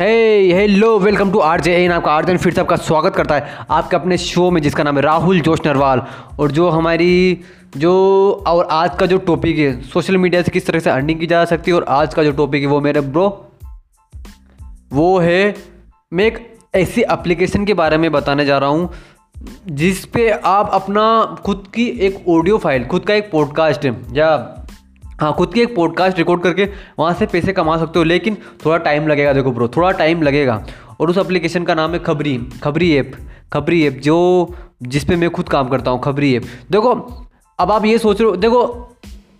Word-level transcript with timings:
Hello 0.00 0.98
welcome 0.98 1.30
to 1.32 1.38
R 1.38 1.60
J 1.60 1.72
N 1.76 1.92
आपका 1.92 2.12
R 2.12 2.36
फिर 2.36 2.52
से 2.54 2.60
आपका 2.60 2.76
स्वागत 2.76 3.14
करता 3.16 3.34
है 3.34 3.46
आपके 3.70 3.96
अपने 3.96 4.18
शो 4.18 4.50
में 4.50 4.60
जिसका 4.62 4.82
नाम 4.82 4.96
है 4.96 5.02
राहुल 5.02 5.40
जोश 5.40 5.60
नरवाल। 5.66 6.02
और 6.40 6.50
जो 6.50 6.68
हमारी, 6.68 7.40
जो, 7.76 8.44
और 8.46 8.68
आज 8.70 8.96
का 8.96 9.06
जो 9.06 9.18
टॉपिक 9.18 9.58
है 9.58 9.82
सोशल 9.82 10.16
मीडिया 10.16 10.42
से 10.42 10.50
किस 10.50 10.66
तरह 10.66 10.78
से 10.78 10.90
अर्निंग 10.90 11.20
की 11.20 11.26
जा 11.26 11.44
सकती 11.44 11.70
है, 11.70 11.76
और 11.76 11.84
आज 11.88 12.14
का 12.14 12.24
जो 12.24 12.32
टॉपिक 12.32 12.62
है 12.62 12.68
वो 12.68 12.80
मेरे 12.80 13.00
ब्रो 13.00 13.50
वो 14.92 15.18
है, 15.18 15.54
मैं 16.12 16.26
एक 16.26 16.54
ऐसी 16.74 17.00
एप्लीकेशन 17.00 17.64
के 17.64 17.74
बारे 17.74 17.96
में 17.96 18.12
बताने 18.12 18.44
जा 18.44 18.58
रहा 18.58 18.70
हूँ 18.70 18.90
जिस 19.68 20.04
पे 20.04 20.30
आप 20.30 20.70
अपना 20.72 21.36
खुद 21.44 21.64
की 21.74 21.86
एक 21.86 22.28
ऑडियो 22.28 22.58
फ़ाइल 22.58 22.84
खुद 22.84 23.02
का 23.02 23.14
एक 23.14 23.30
पॉडकास्ट 23.30 23.86
या 24.12 24.57
हाँ 25.20 25.32
खुद 25.34 25.52
की 25.54 25.60
एक 25.60 25.74
पॉडकास्ट 25.76 26.18
रिकॉर्ड 26.18 26.42
करके 26.42 26.68
वहाँ 26.98 27.12
से 27.14 27.26
पैसे 27.26 27.52
कमा 27.52 27.76
सकते 27.78 27.98
हो, 27.98 28.04
लेकिन 28.04 28.36
थोड़ा 28.64 28.76
टाइम 28.78 29.06
लगेगा, 29.08 29.32
देखो 29.32 29.52
ब्रो 29.52 29.68
थोड़ा 29.68 29.90
टाइम 29.92 30.22
लगेगा। 30.22 30.64
और 31.00 31.10
उस 31.10 31.18
एप्लीकेशन 31.18 31.64
का 31.64 31.74
नाम 31.74 31.92
है 31.92 31.98
खबरी 31.98 32.36
खबरी 32.62 32.94
ऐप 32.96 33.12
खबरी 33.52 33.86
ऐप 33.86 33.98
जो 34.02 34.16
जिस 34.82 35.04
पे 35.04 35.16
मैं 35.16 35.30
खुद 35.30 35.48
काम 35.48 35.68
करता 35.68 35.90
हूँ 35.90 36.00
खबरी 36.00 36.34
ऐप 36.36 36.44
देखो, 36.70 36.92
अब 37.58 37.72
आप 37.72 37.84
ये 37.84 37.98
सोच 37.98 38.20
रहे 38.20 38.30
हो, 38.30 38.36
देखो 38.36 38.84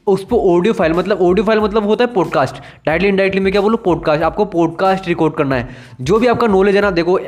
उस 0.07 0.25
पर 0.25 0.37
ऑडियो 0.37 0.73
फ़ाइल 0.73 0.93
मतलब 0.93 1.23
ऑडियो 1.23 1.45
फ़ाइल 1.47 1.61
मतलब 1.61 1.87
होता 1.87 2.05
है 2.05 2.13
पॉडकास्ट 2.15 2.57
डायरेक्टली 2.87 3.09
इनडायरेक्टली 3.09 3.41
मैं 3.41 3.53
क्या 3.53 3.61
बोलूँ 3.63 3.79
पॉडकास्ट 3.85 4.23
आपको 4.23 4.45
पॉडकास्ट 4.47 5.09
रिकॉर्ड 5.09 5.35
करना 5.35 5.57
है। 5.57 5.69
जो 6.01 6.19
भी 6.19 6.27
आपका 6.27 6.47
नॉलेज 6.47 6.77
है 6.77 6.83
ना, 6.83 6.91
देखो, 6.91 7.19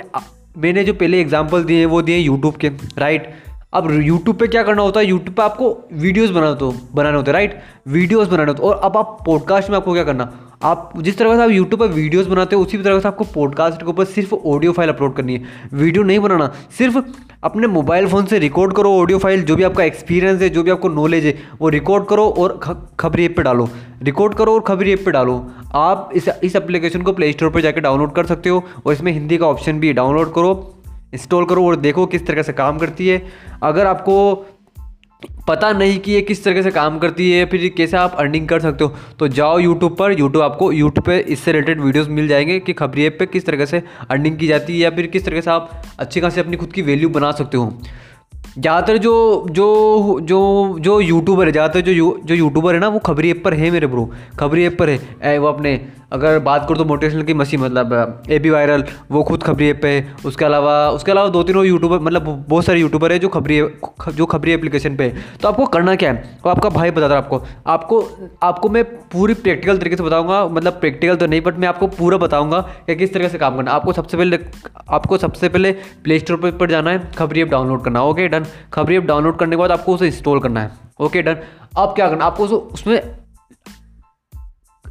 मैंने 0.58 0.84
जो 0.84 0.92
पहले 0.94 1.20
एग्ज़ाम्पल 1.20 1.64
दिए 1.64 1.84
वो 1.86 2.02
दिए 2.02 2.16
यूट्यूब 2.18 2.56
के 2.56 2.68
राइट 2.98 3.32
अब 3.72 3.90
यूट्यूब 3.92 4.36
पे 4.36 4.46
क्या 4.46 4.62
करना 4.62 4.82
होता 4.82 5.00
है? 5.00 5.06
यूट्यूब 5.06 5.34
पे 5.36 5.42
आपको 5.42 5.66
वीडियोस 5.94 6.30
बनाना 6.30 6.54
तो 6.54 6.72
बनाने 6.94 7.16
होते 7.16 7.30
हैं 7.30 7.32
राइट 7.32 7.60
वीडियोस 7.88 8.28
बनाने 8.28 8.50
होते। 8.50 8.62
और 8.62 8.80
अब 8.84 8.96
आप 8.96 9.18
पॉडकास्ट 9.26 9.70
में 9.70 9.76
आपको 9.76 9.92
क्या 9.92 10.04
करना? 10.04 10.30
आप 10.62 10.92
जिस 10.96 11.18
तरह 11.18 11.36
से 11.36 11.42
आप 11.42 11.50
यूट्यूब 11.50 11.80
पर 11.80 11.88
वीडियोस 11.88 12.26
बनाते 12.26 12.56
हो, 12.56 12.62
उसी 12.62 12.78
तरह 12.78 12.98
से 13.00 13.08
आपको 13.08 13.24
पॉडकास्ट 13.24 13.80
के 13.80 13.86
ऊपर 13.86 14.04
सिर्फ़ 14.04 14.34
ऑडियो 14.34 14.72
फ़ाइल 14.72 14.90
अपलोड 14.90 15.14
करनी 15.16 15.34
है। 15.34 15.42
वीडियो 15.74 16.04
नहीं 16.04 16.18
बनाना, 16.18 16.52
सिर्फ़ 16.78 16.98
अपने 17.44 17.66
मोबाइल 17.66 18.06
फ़ोन 18.08 18.26
से 18.26 18.38
रिकॉर्ड 18.38 18.72
करो 18.72 18.92
ऑडियो 18.92 19.18
फ़ाइल 19.18 19.42
जो 19.42 19.56
भी 19.56 19.62
आपका 19.62 19.84
एक्सपीरियंस 19.84 20.42
है, 20.42 20.48
जो 20.48 20.62
भी 20.62 20.70
आपको 20.70 20.88
नॉलेज 20.88 21.26
है, 21.26 21.36
वो 21.60 21.68
रिकॉर्ड 21.68 22.06
करो 22.06 22.26
और 22.28 22.58
खबरी 23.00 23.24
ऐप 23.24 23.36
पे 23.36 23.42
डालो। 23.42 23.68
रिकॉर्ड 24.02 24.34
करो 24.34 24.54
और 24.54 24.60
खबरी 24.60 24.92
ऐप 24.92 25.04
पे 25.04 25.10
डालो। 25.10 25.44
आप 25.74 26.10
इस 26.14 26.28
इस 26.44 26.56
एप्लीकेशन 26.56 27.02
को 27.02 27.12
प्ले 27.12 27.32
स्टोर 27.32 27.50
पर 27.50 27.60
जाकर 27.60 27.80
डाउनलोड 27.80 28.12
कर 28.12 28.26
सकते 28.26 28.50
हो 28.50 28.64
और 28.86 28.92
इसमें 28.92 29.12
हिंदी 29.12 29.38
का 29.38 29.46
ऑप्शन 29.46 29.80
भी 29.80 29.92
डाउनलोड 29.92 30.34
करो। 30.34 30.52
इंस्टॉल 31.12 31.44
करो 31.44 31.66
और 31.66 31.76
देखो 31.78 32.06
किस 32.06 32.26
तरह 32.26 32.42
से 32.42 32.52
काम 32.54 32.78
करती 32.78 33.08
है। 33.08 33.22
अगर 33.62 33.86
आपको 33.86 34.16
पता 35.48 35.70
नहीं 35.72 35.98
कि 36.00 36.12
ये 36.12 36.20
किस 36.22 36.42
तरह 36.44 36.62
से 36.62 36.70
काम 36.70 36.98
करती 36.98 37.30
है, 37.30 37.44
फिर 37.46 37.68
कैसे 37.76 37.96
आप 37.96 38.14
अर्निंग 38.18 38.46
कर 38.48 38.60
सकते 38.60 38.84
हो 38.84 38.94
तो 39.18 39.28
जाओ 39.30 39.58
यूट्यूब 39.58 39.96
पर। 39.96 40.12
यूट्यूब 40.12 40.42
आपको 40.42 40.70
यूट्यूब 40.72 41.06
पे 41.06 41.18
इससे 41.28 41.52
रिलेटेड 41.52 41.80
वीडियोस 41.80 42.08
मिल 42.10 42.28
जाएँगे 42.28 42.58
कि 42.60 42.72
खबरी 42.72 43.04
ऐप 43.06 43.16
पे 43.18 43.26
किस 43.26 43.46
तरह 43.46 43.64
से 43.64 43.82
अर्निंग 44.10 44.38
की 44.38 44.46
जाती 44.46 44.72
है 44.72 44.78
या 44.78 44.90
फिर 44.90 45.06
किस 45.06 45.24
तरह 45.24 45.40
से 45.40 45.50
आप 45.50 45.82
अच्छी 45.98 46.20
खासी 46.20 46.40
अपनी 46.40 46.56
खुद 46.56 46.72
की 46.72 46.82
वैल्यू 46.82 47.08
बना 47.10 47.32
सकते 47.32 47.56
हो। 47.56 47.72
ज़्यादातर 48.58 48.96
जो 48.98 49.46
जो 49.50 50.18
जो 50.22 50.76
जो 50.80 51.00
यूट्यूबर 51.00 51.46
है, 51.46 51.52
ज़्यादातर 51.52 51.80
जो 51.82 52.18
जो 52.24 52.34
यूट्यूबर 52.34 52.74
है 52.74 52.80
ना, 52.80 52.88
वो 52.88 52.98
खबरी 53.00 53.30
ऐप 53.30 53.42
पर 53.44 53.54
है 53.54 53.70
मेरे 53.70 53.86
ब्रो 53.86 54.10
खबरी 54.38 54.64
ऐप 54.64 54.78
पर 54.78 54.90
है। 54.90 55.38
वो 55.38 55.46
अपने 55.48 55.74
अगर 56.12 56.38
बात 56.38 56.64
करो 56.68 56.76
तो 56.76 56.84
मोटिवेशनल 56.84 57.22
की 57.22 57.34
मशीन 57.34 57.60
मतलब 57.60 58.22
ए 58.30 58.38
बी 58.38 58.50
वायरल 58.50 58.84
वो 59.10 59.22
खुद 59.22 59.42
खबरी 59.42 59.68
ऐप 59.70 59.84
है 59.84 60.14
उसके 60.26 60.44
अलावा 60.44 60.90
उसके 60.90 61.12
अलावा 61.12 61.28
दो 61.28 61.42
तीन 61.42 61.56
यूट्यूबर 61.56 62.00
मतलब 62.00 62.44
बहुत 62.48 62.64
सारे 62.64 62.80
यूट्यूबर 62.80 63.12
है 63.12 63.18
जो 63.18 63.28
खबरी 63.28 63.60
जो 64.14 64.26
खबरी 64.26 64.52
एप्लीकेशन 64.52 64.96
पे 64.96 65.04
है। 65.04 65.24
तो 65.42 65.48
आपको 65.48 65.66
करना 65.66 65.94
क्या 65.94 66.12
है? 66.12 66.38
तो 66.44 66.50
आपका 66.50 66.68
भाई 66.68 66.90
बता 66.90 67.06
रहा 67.06 67.18
आपको 67.18 67.42
आपको 67.66 68.02
आपको 68.42 68.68
मैं 68.68 68.84
पूरी 68.84 69.34
प्रैक्टिकल 69.34 69.78
तरीके 69.78 69.96
से 69.96 70.02
बताऊँगा 70.02 70.46
मतलब 70.48 70.72
प्रैक्टिकल 70.72 71.16
तो 71.16 71.26
नहीं 71.26 71.40
बट 71.40 71.58
मैं 71.58 71.68
आपको 71.68 71.86
पूरा 71.86 72.18
बताऊँगा 72.18 72.60
कि 72.86 72.96
किस 72.96 73.12
तरीके 73.14 73.28
से 73.28 73.38
काम 73.38 73.56
करना 73.56 73.70
आपको 73.70 73.92
सबसे 73.92 74.16
पहले, 74.16 74.38
आपको 74.88 75.18
सबसे 75.18 75.48
पहले 75.48 75.72
प्ले 76.04 76.18
स्टोर 76.18 76.50
पर 76.50 76.70
जाना 76.70 76.90
है, 76.90 77.12
खबरी 77.12 77.42
ऐप 77.42 77.48
डाउनलोड 77.48 77.84
करना 77.84 78.02
okay 78.02 78.28
done 78.28 78.46
Khabri 78.72 78.96
app 78.96 79.04
download 79.04 79.38
करने 79.38 79.56
के 79.56 79.60
बाद 79.60 79.70
आपको 79.70 79.94
उसे 79.94 80.06
इंस्टॉल 80.06 80.40
करना 80.40 80.60
है 80.60 80.70
ओके 81.00 81.22
डन 81.22 81.36
अब 81.78 81.88
क्या 81.88 82.08
करना 82.08 82.24
आपको 82.24 82.44
उसमें 82.44 83.19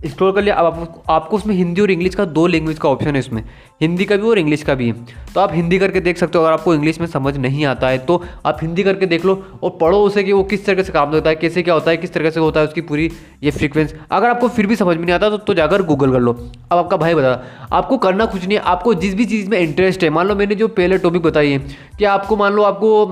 इंस्टॉल 0.05 0.31
कर 0.31 0.41
लिया 0.41 0.55
अब 0.55 0.65
आप, 0.65 1.03
आपको 1.09 1.37
उसमें 1.37 1.53
हिंदी 1.55 1.81
और 1.81 1.91
इंग्लिश 1.91 2.15
का 2.15 2.25
दो 2.25 2.45
लैंग्वेज 2.47 2.77
का 2.79 2.89
ऑप्शन 2.89 3.13
है 3.13 3.19
इसमें। 3.19 3.43
हिंदी 3.81 4.05
का 4.05 4.15
भी 4.15 4.27
और 4.27 4.39
इंग्लिश 4.39 4.63
का 4.63 4.73
भी 4.75 4.87
है। 4.87 4.93
तो 5.33 5.39
आप 5.41 5.53
हिंदी 5.53 5.79
करके 5.79 6.01
देख 6.01 6.17
सकते 6.17 6.37
हो 6.37 6.43
अगर 6.43 6.53
आपको 6.53 6.73
इंग्लिश 6.73 6.99
में 6.99 7.07
समझ 7.07 7.35
नहीं 7.37 7.65
आता 7.65 7.87
है 7.87 7.97
तो 7.97 8.21
आप 8.45 8.57
हिंदी 8.61 8.83
करके 8.83 9.05
देख 9.05 9.25
लो 9.25 9.35
और 9.63 9.77
पढ़ो 9.81 10.01
उसे 10.03 10.23
कि 10.23 10.33
वो 10.33 10.43
किस 10.43 10.65
तरह 10.65 10.83
से 10.83 10.91
काम 10.91 11.11
करता 11.11 11.29
है 11.29 11.35
कैसे 11.35 11.63
क्या 11.63 11.73
होता 11.73 11.91
है 11.91 11.97
किस 11.97 12.13
तरह 12.13 12.29
से 12.29 12.39
होता 12.39 12.59
है 12.59 12.67
उसकी 12.67 12.81
पूरी 12.81 13.11
ये 13.43 13.51
फ्रीक्वेंस 13.51 13.93
अगर 14.11 14.29
आपको 14.29 14.47
फिर 14.47 14.67
भी 14.67 14.75
समझ 14.75 14.97
में 14.97 15.03
नहीं 15.05 15.15
आता 15.15 15.29
तो, 15.29 15.37
तो 15.37 15.53
जाकर 15.53 15.83
गूगल 15.83 16.11
कर 16.11 16.19
लो। 16.19 16.33
अब 16.71 16.77
आपका 16.77 16.97
भाई 16.97 17.15
बता 17.15 17.67
आपको 17.71 17.97
करना 17.97 18.25
कुछ 18.25 18.47
नहीं 18.47 18.57
आपको 18.57 18.93
जिस 18.93 19.15
भी 19.15 19.25
चीज़ 19.25 19.49
में 19.49 19.59
इंटरेस्ट 19.59 20.03
है 20.03 20.09
मान 20.09 20.27
लो 20.27 20.35
मैंने 20.35 20.55
जो 20.55 20.67
पहले 20.67 20.97
टॉपिक 20.97 21.21
बताई 21.21 21.51
है 21.51 21.59
कि 21.97 22.05
आपको 22.05 22.37
मान 22.37 22.53
लो 22.53 22.63
आपको 22.63 23.05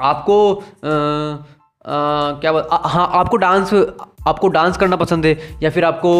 आपको 0.00 0.54
क्या 1.86 2.52
हाँ 2.70 3.08
आपको 3.12 3.36
डांस 3.36 3.72
आपको 4.26 4.48
डांस 4.48 4.76
करना 4.76 4.96
पसंद 4.96 5.26
है 5.26 5.38
या 5.62 5.70
फिर 5.70 5.84
आपको 5.84 6.12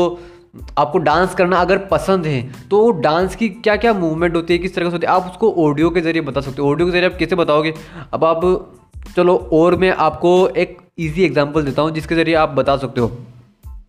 आपको 0.78 0.98
डांस 0.98 1.34
करना 1.34 1.56
अगर 1.56 1.78
पसंद 1.86 2.26
है 2.26 2.40
तो 2.68 2.90
डांस 3.00 3.34
की 3.36 3.48
क्या 3.48 3.76
क्या 3.76 3.92
मूवमेंट 3.94 4.36
होती 4.36 4.54
है, 4.54 4.58
किस 4.58 4.74
तरह 4.74 4.84
से 4.84 4.92
होती 4.92 5.06
है, 5.06 5.12
आप 5.12 5.26
उसको 5.30 5.52
ऑडियो 5.64 5.90
के 5.90 6.00
ज़रिए 6.00 6.22
बता 6.22 6.40
सकते 6.40 6.62
हो। 6.62 6.70
ऑडियो 6.70 6.86
के 6.86 6.92
ज़रिए 6.92 7.08
आप 7.10 7.16
कैसे 7.18 7.36
बताओगे? 7.36 7.74
अब 8.14 8.24
आप, 8.24 8.40
चलो, 9.16 9.36
और 9.52 9.76
मैं 9.76 9.90
आपको 9.90 10.48
एक 10.48 10.78
ईजी 10.98 11.24
एग्जांपल 11.24 11.64
देता 11.64 11.82
हूँ, 11.82 11.90
जिसके 11.90 12.14
ज़रिए 12.14 12.34
आप 12.34 12.48
बता 12.50 12.76
सकते 12.76 13.00
हो। 13.00 13.10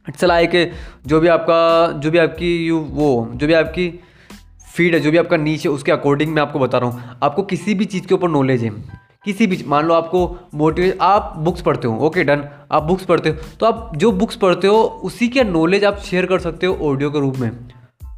इट्स 0.09 0.23
है 0.23 0.45
कि 0.47 0.65
जो 1.07 1.19
भी 1.19 1.27
आपका, 1.27 1.91
जो 1.91 2.11
भी 2.11 2.17
आपकी 2.17 2.55
यू 2.67 2.79
वो, 2.79 3.27
जो 3.33 3.47
भी 3.47 3.53
आपकी 3.53 3.89
फ़ीड 4.75 4.93
है, 4.93 4.99
जो 4.99 5.11
भी 5.11 5.17
आपका 5.17 5.37
नीच 5.37 5.65
है, 5.65 5.71
उसके 5.71 5.91
अकॉर्डिंग 5.91 6.33
मैं 6.33 6.41
आपको 6.41 6.59
बता 6.59 6.77
रहा 6.77 6.89
हूँ। 6.89 7.17
आपको 7.23 7.43
किसी 7.43 7.73
भी 7.73 7.85
चीज़ 7.85 8.07
के 8.07 8.15
ऊपर 8.15 8.29
नॉलेज 8.29 8.63
है। 8.63 8.71
किसी 9.27 9.47
भी, 9.47 9.63
मान 9.67 9.85
लो 9.85 9.93
आपको 9.93 10.19
मोटिवेट 10.55 10.97
आप 11.01 11.33
बुक्स 11.37 11.61
पढ़ते 11.61 11.87
हो 11.87 12.05
ओके 12.07 12.23
डन 12.23 12.43
आप 12.71 12.83
बुक्स 12.83 13.05
पढ़ते 13.05 13.29
हो 13.29 13.35
तो 13.59 13.65
आप 13.65 13.91
जो 13.95 14.11
बुक्स 14.13 14.35
पढ़ते 14.35 14.67
हो, 14.67 14.77
उसी 15.03 15.27
का 15.27 15.43
नॉलेज 15.45 15.85
आप 15.85 15.97
शेयर 15.99 16.25
कर 16.25 16.39
सकते 16.39 16.67
हो 16.67 16.77
ऑडियो 16.83 17.09
के 17.11 17.19
रूप 17.19 17.37
में। 17.37 17.51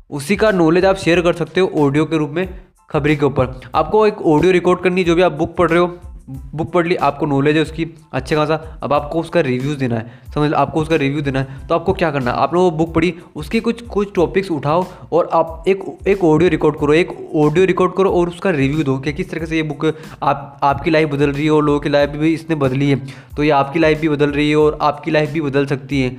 उसी 0.10 0.36
का 0.36 0.52
नॉलेज 0.52 0.86
आप 0.86 0.96
शेयर 0.96 1.22
कर 1.22 1.34
सकते 1.34 1.62
हो 1.62 1.72
ऑडियो 1.78 2.06
के 2.06 2.18
रूप 2.18 2.30
में 2.30 2.48
खबरी 2.90 3.16
के 3.16 3.26
ऊपर। 3.26 3.60
आपको 3.76 4.06
एक 4.08 4.22
ऑडियो 4.28 4.52
रिकॉर्ड 4.52 4.80
करनी 4.80 5.04
जो 5.04 5.16
भी 5.16 5.22
आप 5.22 5.32
बुक 5.32 5.56
पढ़ 5.56 5.70
रहे 5.70 5.80
हो 5.80 5.88
बुक 6.30 6.72
पढ़ 6.72 6.88
ली, 6.88 6.96
आपको 6.98 7.26
नॉलेज 7.26 7.56
है 7.56 7.62
उसकी, 7.62 7.86
अच्छे 8.14 8.36
खासा, 8.36 8.56
अब 8.84 8.94
आपको 8.94 9.20
उसका 9.20 9.42
रिव्यूज़ 9.42 9.78
देना 9.80 9.96
है, 9.96 10.12
समझ, 10.36 10.52
आपको 10.54 10.82
उसका 10.82 10.96
रिव्यू 10.96 11.22
देना 11.22 11.40
है 11.40 11.68
तो 11.68 11.76
आपको 11.76 11.94
क्या 11.94 12.12
करना 12.12 12.32
है? 12.32 12.38
आपने 12.38 12.60
वो 12.60 12.72
बुक 12.72 12.94
पढ़ी, 12.94 13.14
उसके 13.36 13.60
कुछ 13.60 13.82
कुछ 13.88 14.14
टॉपिक्स 14.16 14.52
उठाओ 14.52 14.86
और 15.12 15.30
आप 15.34 15.64
एक 15.68 15.84
एक 16.08 16.24
ऑडियो 16.24 16.50
रिकॉर्ड 16.50 16.80
करो, 16.80 16.94
एक 16.94 17.12
ऑडियो 17.36 17.66
रिकॉर्ड 17.66 17.94
करो 17.94 18.12
और 18.12 18.30
उसका 18.30 18.50
रिव्यू 18.52 18.84
दो 18.84 18.98
कि 18.98 19.14
किस 19.14 19.30
तरह 19.32 19.46
से 19.46 19.56
ये 19.56 19.64
बुक 19.64 19.86
आप, 20.24 20.60
आपकी 20.64 20.92
लाइफ 20.92 21.10
बदल 21.10 21.32
रही 21.32 21.46
है 21.46 21.52
और 21.52 21.64
लोगों 21.64 21.80
की 21.80 21.90
लाइफ 21.90 22.10
भी 22.12 22.34
इसने 22.34 22.56
बदली 22.58 22.90
है। 22.90 23.02
तो 23.36 23.44
ये 23.44 23.50
आपकी 23.52 23.80
लाइफ 23.80 24.02
भी 24.02 24.10
बदल 24.10 24.32
रही 24.32 24.50
है 24.50 24.56
और 24.56 24.78
आपकी 24.82 25.12
लाइफ 25.12 25.32
भी 25.32 25.42
बदल 25.42 25.66
सकती 25.66 26.02
है। 26.02 26.18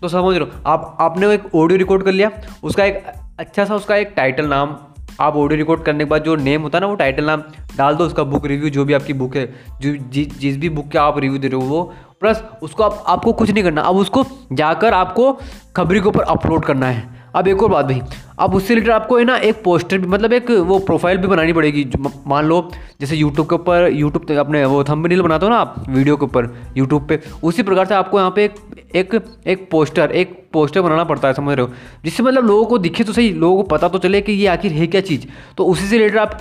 तो 0.00 0.08
समझ 0.08 0.36
लो 0.36 0.48
आप, 0.66 0.96
आपने 1.00 1.34
एक 1.34 1.54
ऑडियो 1.54 1.78
रिकॉर्ड 1.78 2.02
कर 2.02 2.12
लिया, 2.12 2.30
उसका 2.62 2.84
एक 2.84 3.02
अच्छा 3.38 3.64
सा 3.64 3.74
उसका 3.74 3.96
एक 3.96 4.12
टाइटल 4.16 4.46
नाम 4.46 4.76
आप 5.20 5.36
ऑडियो 5.36 5.58
रिकॉर्ड 5.58 5.82
करने 5.82 6.04
के 6.04 6.10
बाद 6.10 6.24
जो 6.24 6.36
नेम 6.36 6.62
होता 6.62 6.78
है 6.78 6.80
ना 6.80 6.86
वो 6.86 6.94
टाइटल 6.94 7.24
नाम 7.24 7.42
डाल 7.76 7.94
दो 7.94 8.04
उसका 8.04 8.24
बुक 8.24 8.46
रिव्यू 8.46 8.70
जो 8.70 8.84
भी 8.84 8.92
आपकी 8.92 9.12
बुक 9.12 9.36
है 9.36 9.46
जो 9.80 9.94
जि, 9.96 10.24
जिस 10.24 10.56
भी 10.56 10.68
बुक 10.68 10.90
का 10.92 11.02
आप 11.02 11.18
रिव्यू 11.18 11.38
दे 11.38 11.48
रहे 11.48 11.60
हो 11.60 11.66
वो 11.66 11.82
प्लस 12.20 12.42
उसको 12.62 12.82
आप, 12.82 13.04
आपको 13.06 13.32
कुछ 13.32 13.50
नहीं 13.50 13.64
करना 13.64 13.82
अब 13.82 13.96
उसको 13.96 14.24
जाकर 14.52 14.94
आपको 14.94 15.32
खबरी 15.76 16.00
के 16.00 16.08
ऊपर 16.08 16.20
अपलोड 16.20 16.64
करना 16.64 16.86
है। 16.86 17.19
अब 17.34 17.48
एक 17.48 17.62
और 17.62 17.68
बात 17.70 17.84
भाई, 17.84 18.00
अब 18.38 18.54
उससे 18.54 18.74
रिलेटेड 18.74 18.92
आपको 18.92 19.16
है 19.18 19.24
ना 19.24 19.36
एक 19.38 19.62
पोस्टर 19.64 19.98
भी 19.98 20.06
मतलब 20.06 20.32
एक 20.32 20.50
वो 20.50 20.78
प्रोफ़ाइल 20.80 21.18
भी 21.18 21.26
बनानी 21.26 21.52
पड़ेगी 21.52 21.86
मान 22.26 22.44
लो, 22.44 22.68
जैसे 23.00 23.16
यूट्यूब 23.16 23.48
के 23.48 23.54
ऊपर 23.54 23.88
यूट्यूब 23.92 24.38
अपने 24.38 24.64
वो 24.64 24.82
थंबनेल 24.84 25.22
बनाते 25.22 25.46
हो 25.46 25.50
ना 25.50 25.58
आप 25.58 25.74
वीडियो 25.88 26.16
के 26.16 26.24
ऊपर 26.24 26.54
यूट्यूब 26.76 27.06
पे, 27.08 27.20
उसी 27.42 27.62
प्रकार 27.62 27.86
से 27.86 27.94
आपको 27.94 28.18
यहाँ 28.18 28.30
पे 28.30 28.44
एक 28.44 29.14
एक 29.14 29.24
एक 29.46 29.68
पोस्टर 29.70 30.10
एक 30.12 30.38
पोस्टर 30.52 30.80
बनाना 30.82 31.04
पड़ता 31.04 31.28
है, 31.28 31.34
समझ 31.34 31.56
रहे 31.56 31.66
हो? 31.66 31.72
जिससे 32.04 32.22
मतलब 32.22 32.46
लोगों 32.46 32.64
को 32.66 32.78
दिखे 32.78 33.04
तो 33.04 33.12
सही, 33.12 33.32
लोगों 33.32 33.56
को 33.56 33.62
पता 33.68 33.88
तो 33.88 33.98
चले 33.98 34.20
कि 34.20 34.32
ये 34.32 34.46
आखिर 34.48 34.72
है 34.72 34.86
क्या 34.86 35.00
चीज़? 35.00 35.26
तो 35.56 35.64
उसी 35.64 35.86
से 35.86 35.98
रिलेटेड 35.98 36.18
आप 36.18 36.40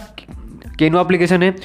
केनो 0.79 1.01
एप्लीकेशन 1.01 1.43
है 1.43 1.55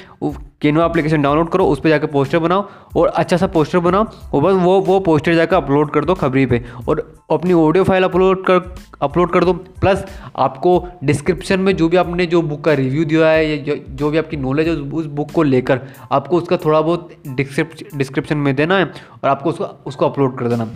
केनो 0.62 0.84
एप्लीकेशन 0.84 1.22
डाउनलोड 1.22 1.50
करो 1.50 1.66
उस 1.66 1.80
पर 1.80 1.88
जाकर 1.88 2.06
पोस्टर 2.06 2.38
बनाओ 2.38 2.68
और 2.96 3.08
अच्छा 3.08 3.36
सा 3.36 3.46
पोस्टर 3.46 3.78
बनाओ 3.80 4.04
और 4.34 4.42
बस 4.42 4.62
वो 4.62 4.78
वो 4.80 4.98
पोस्टर 5.00 5.34
जाकर 5.34 5.56
अपलोड 5.56 5.90
कर 5.92 6.04
दो 6.04 6.14
खबरी 6.14 6.46
पे 6.46 6.62
और 6.88 7.02
अपनी 7.32 7.52
ऑडियो 7.52 7.84
फ़ाइल 7.84 8.04
अपलोड 8.04 8.44
कर 8.46 8.74
अपलोड 9.02 9.32
कर 9.32 9.44
दो। 9.44 9.52
प्लस 9.52 10.04
आपको 10.36 10.72
डिस्क्रिप्शन 11.04 11.60
में 11.60 11.74
जो 11.76 11.88
भी 11.88 11.96
आपने 11.96 12.26
जो 12.26 12.42
बुक 12.42 12.64
का 12.64 12.72
रिव्यू 12.72 13.04
दिया 13.04 13.28
है 13.28 13.46
या 13.48 13.74
जो, 13.88 14.10
भी 14.10 14.18
आपकी 14.18 14.36
नॉलेज 14.36 14.68
है 14.68 14.74
उस 14.74 15.06
बुक 15.08 15.30
को 15.30 15.42
लेकर 15.42 15.80
आपको 16.12 16.36
उसका 16.36 16.56
थोड़ा 16.56 16.80
बहुत 16.80 17.10
डिस्क्रिप्शन 17.28 18.36
में 18.36 18.54
देना 18.56 18.78
है 18.78 18.84
और 18.84 19.28
आपको 19.28 19.50
उसको 19.50 19.64
उसको 19.86 20.08
अपलोड 20.08 20.38
कर 20.38 20.48
देना। 20.48 20.68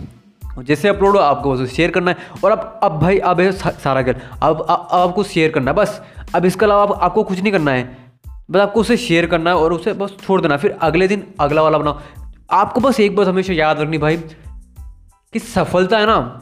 जैसे 0.59 0.87
अपलोड 0.89 1.15
हो 1.15 1.21
आपको 1.21 1.53
बस 1.53 1.69
शेयर 1.71 1.91
करना 1.91 2.11
है। 2.11 2.17
और 2.43 2.51
अब 2.51 2.79
अब 2.83 2.99
भाई 3.01 3.17
अब 3.19 3.49
सारा 3.51 4.01
कर 4.01 4.21
अब 4.41 4.65
अब 4.69 4.87
आपको 4.91 5.23
शेयर 5.25 5.51
करना 5.51 5.71
है 5.71 5.77
बस। 5.77 6.01
अब 6.35 6.45
इसके 6.45 6.65
अलावा 6.65 6.83
आप, 6.83 6.91
आपको 6.93 7.23
कुछ 7.23 7.41
नहीं 7.41 7.51
करना 7.51 7.71
है। 7.71 8.08
बस 8.51 8.59
आपको 8.59 8.79
उसे 8.79 8.97
शेयर 8.97 9.25
करना 9.25 9.49
है 9.49 9.55
और 9.55 9.73
उसे 9.73 9.93
बस 9.93 10.13
छोड़ 10.27 10.41
देना 10.41 10.57
फिर 10.57 10.71
अगले 10.71 11.07
दिन 11.07 11.27
अगला 11.39 11.61
वाला 11.61 11.77
बनाओ। 11.77 11.99
आपको 12.51 12.81
बस 12.81 12.99
एक 12.99 13.15
बात 13.15 13.27
हमेशा 13.27 13.53
याद 13.53 13.79
रखनी 13.79 13.97
भाई, 13.97 14.17
कि 15.33 15.39
सफलता 15.39 15.97
है 15.97 16.05
ना, 16.05 16.41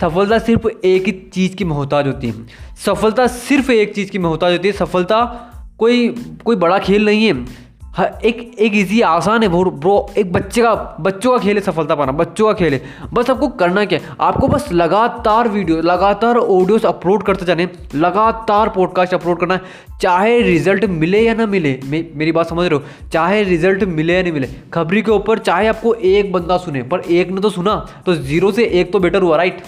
सफलता 0.00 0.38
सिर्फ़ 0.38 0.68
एक 0.84 1.06
ही 1.06 1.12
चीज़ 1.12 1.56
की 1.56 1.64
मोहताज 1.64 2.06
होती 2.06 2.26
है। 2.26 2.34
सफलता 2.76 3.26
सिर्फ़ 3.26 3.72
एक 3.72 3.94
चीज़ 3.94 4.10
की 4.10 4.18
मोहताज 4.18 4.52
होती 4.52 4.68
है। 4.68 4.74
सफलता 4.74 5.48
कोई 5.78 6.08
कोई 6.44 6.56
बड़ा 6.56 6.78
खेल 6.78 7.04
नहीं 7.04 7.26
है। 7.26 7.46
एक 8.00 8.36
एक 8.58 8.74
इजी 8.74 9.00
आसान 9.00 9.42
है 9.42 9.48
ब्रो 9.48 9.70
ब्रो 9.70 9.94
एक 10.18 10.32
बच्चे 10.32 10.62
का 10.62 10.74
बच्चों 11.00 11.32
का 11.32 11.38
खेल 11.38 11.56
है 11.56 11.62
सफलता 11.62 11.94
पाना 11.94 12.12
बच्चों 12.12 12.46
का 12.46 12.52
खेल 12.52 12.72
है। 12.72 13.10
बस 13.12 13.30
आपको 13.30 13.48
करना 13.48 13.84
क्या 13.84 13.98
है? 13.98 14.16
आपको 14.20 14.48
बस 14.48 14.68
लगातार 14.72 15.48
वीडियो 15.48 15.80
लगातार 15.82 16.36
ऑडियोस 16.36 16.86
अपलोड 16.86 17.22
करते 17.22 17.44
जाने 17.44 17.68
लगातार 17.94 18.68
पॉडकास्ट 18.68 19.14
अपलोड 19.14 19.40
करना 19.40 19.54
है। 19.54 19.98
चाहे 20.00 20.40
रिज़ल्ट 20.42 20.84
मिले 20.84 21.20
या 21.20 21.34
ना 21.34 21.46
मिले 21.46 21.78
मे, 21.84 22.04
मेरी 22.14 22.32
बात 22.32 22.48
समझ 22.48 22.66
रहे 22.68 22.78
हो? 22.78 23.08
चाहे 23.12 23.42
रिज़ल्ट 23.44 23.84
मिले 23.84 24.14
या 24.14 24.22
नहीं 24.22 24.32
मिले 24.32 24.48
खबरी 24.74 25.02
के 25.02 25.10
ऊपर 25.10 25.38
चाहे 25.40 25.68
आपको 25.68 25.94
एक 25.94 26.32
बंदा 26.32 26.56
सुने 26.56 26.82
पर 26.82 27.00
एक 27.00 27.30
ने 27.30 27.40
तो 27.40 27.50
सुना 27.50 27.76
तो 28.06 28.14
ज़ीरो 28.14 28.52
से 28.52 28.64
एक 28.80 28.92
तो 28.92 28.98
बेटर 28.98 29.22
हुआ 29.22 29.36
राइट 29.36 29.62